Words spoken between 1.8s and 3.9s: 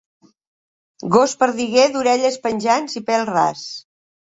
d'orelles penjants i pèl ras.